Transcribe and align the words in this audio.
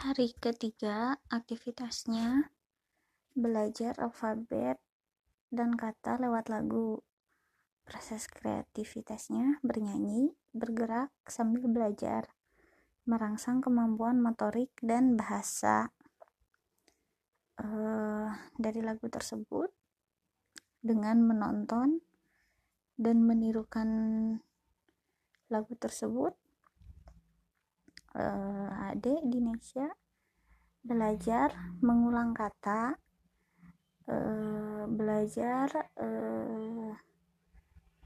Hari 0.00 0.32
ketiga, 0.40 1.20
aktivitasnya 1.28 2.48
belajar 3.36 3.92
alfabet 4.00 4.80
dan 5.52 5.76
kata 5.76 6.16
lewat 6.16 6.48
lagu. 6.48 7.04
Proses 7.84 8.24
kreativitasnya 8.24 9.60
bernyanyi, 9.60 10.32
bergerak 10.56 11.12
sambil 11.28 11.68
belajar, 11.68 12.32
merangsang 13.04 13.60
kemampuan 13.60 14.24
motorik 14.24 14.72
dan 14.80 15.20
bahasa. 15.20 15.92
Uh, 17.60 18.32
dari 18.56 18.80
lagu 18.80 19.04
tersebut, 19.04 19.68
dengan 20.80 21.20
menonton 21.20 22.00
dan 22.96 23.20
menirukan 23.20 23.92
lagu 25.52 25.76
tersebut, 25.76 26.32
uh, 28.16 28.59
adik 28.90 29.22
di 29.26 29.38
Indonesia 29.38 29.88
belajar 30.80 31.52
mengulang 31.84 32.32
kata 32.32 32.96
uh, 34.08 34.84
belajar 34.88 35.68
uh, 36.00 36.92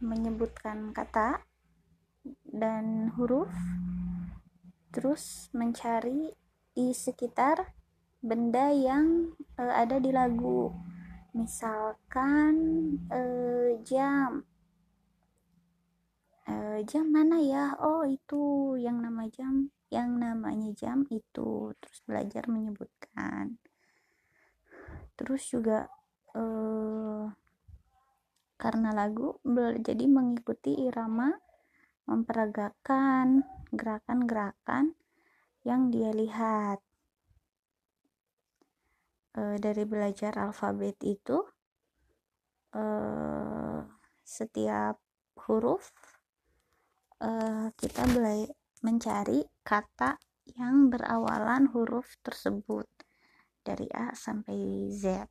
menyebutkan 0.02 0.92
kata 0.92 1.40
dan 2.44 3.14
huruf 3.14 3.52
terus 4.90 5.50
mencari 5.54 6.34
di 6.74 6.90
sekitar 6.90 7.74
benda 8.24 8.72
yang 8.72 9.36
uh, 9.60 9.74
ada 9.74 10.00
di 10.00 10.10
lagu. 10.10 10.72
Misalkan 11.34 12.54
uh, 13.10 13.74
jam. 13.82 14.46
Uh, 16.44 16.80
jam 16.84 17.08
mana 17.08 17.40
ya? 17.40 17.74
Oh 17.80 18.04
itu 18.04 18.76
yang 18.78 19.00
nama 19.00 19.26
jam 19.28 19.72
yang 19.94 20.18
namanya 20.18 20.74
jam 20.74 21.06
itu 21.14 21.70
terus 21.78 21.98
belajar 22.02 22.50
menyebutkan. 22.50 23.62
Terus 25.14 25.42
juga 25.46 25.86
eh, 26.34 27.24
karena 28.58 28.90
lagu 28.90 29.38
jadi 29.78 30.04
mengikuti 30.10 30.88
irama 30.88 31.30
memperagakan 32.04 33.44
gerakan-gerakan 33.72 34.96
yang 35.64 35.88
dia 35.88 36.12
lihat. 36.12 36.78
E, 39.34 39.58
dari 39.58 39.82
belajar 39.82 40.36
alfabet 40.38 40.94
itu 41.02 41.42
e, 42.70 42.84
setiap 44.22 45.00
huruf 45.48 45.90
e, 47.18 47.30
kita 47.74 48.02
bela 48.14 48.46
mencari 48.84 49.42
kata 49.64 50.20
yang 50.60 50.92
berawalan 50.92 51.72
huruf 51.72 52.20
tersebut 52.20 52.84
dari 53.64 53.88
A 53.96 54.12
sampai 54.12 54.92
Z. 54.92 55.24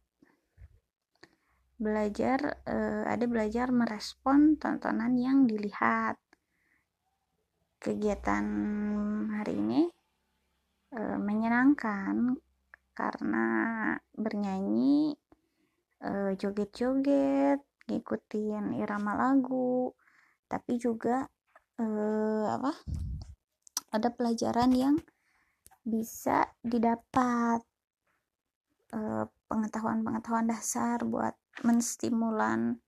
Belajar 1.77 2.65
eh, 2.65 3.05
ada 3.05 3.25
belajar 3.29 3.69
merespon 3.69 4.57
tontonan 4.57 5.13
yang 5.21 5.45
dilihat. 5.45 6.17
Kegiatan 7.77 8.45
hari 9.37 9.53
ini 9.53 9.81
eh, 10.97 11.17
menyenangkan 11.21 12.33
karena 12.97 13.45
bernyanyi, 14.17 15.13
eh, 16.01 16.31
joget-joget, 16.33 17.61
ngikutin 17.85 18.81
irama 18.81 19.13
lagu, 19.13 19.93
tapi 20.49 20.81
juga 20.81 21.29
eh, 21.77 22.45
apa? 22.49 22.71
Ada 23.93 24.09
pelajaran 24.09 24.73
yang 24.73 24.95
bisa 25.85 26.49
didapat 26.65 27.61
eh, 28.91 29.25
pengetahuan-pengetahuan 29.53 30.49
dasar 30.49 31.05
buat 31.05 31.37
menstimulan 31.61 32.81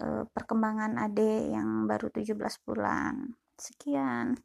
uh, 0.00 0.24
perkembangan 0.32 0.96
adik 0.96 1.52
yang 1.52 1.84
baru 1.84 2.08
17 2.08 2.40
bulan. 2.64 3.36
Sekian. 3.60 4.40